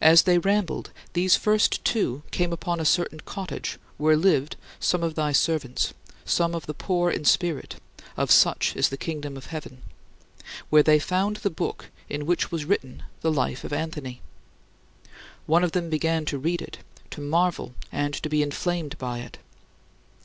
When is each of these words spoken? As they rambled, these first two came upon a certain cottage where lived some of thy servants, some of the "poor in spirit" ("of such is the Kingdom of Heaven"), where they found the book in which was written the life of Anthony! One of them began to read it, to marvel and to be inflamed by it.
As 0.00 0.22
they 0.22 0.38
rambled, 0.38 0.90
these 1.12 1.36
first 1.36 1.84
two 1.84 2.24
came 2.32 2.52
upon 2.52 2.80
a 2.80 2.84
certain 2.84 3.20
cottage 3.20 3.78
where 3.96 4.16
lived 4.16 4.56
some 4.80 5.04
of 5.04 5.14
thy 5.14 5.30
servants, 5.30 5.94
some 6.24 6.56
of 6.56 6.66
the 6.66 6.74
"poor 6.74 7.12
in 7.12 7.24
spirit" 7.24 7.76
("of 8.16 8.32
such 8.32 8.74
is 8.74 8.88
the 8.88 8.96
Kingdom 8.96 9.36
of 9.36 9.46
Heaven"), 9.46 9.82
where 10.68 10.82
they 10.82 10.98
found 10.98 11.36
the 11.36 11.48
book 11.48 11.90
in 12.08 12.26
which 12.26 12.50
was 12.50 12.64
written 12.64 13.04
the 13.20 13.30
life 13.30 13.62
of 13.62 13.72
Anthony! 13.72 14.20
One 15.46 15.62
of 15.62 15.70
them 15.70 15.88
began 15.88 16.24
to 16.24 16.38
read 16.38 16.60
it, 16.60 16.78
to 17.10 17.20
marvel 17.20 17.72
and 17.92 18.14
to 18.14 18.28
be 18.28 18.42
inflamed 18.42 18.98
by 18.98 19.20
it. 19.20 19.38